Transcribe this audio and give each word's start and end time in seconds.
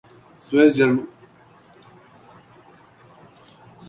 Swiss 0.47 0.71
German 0.77 0.97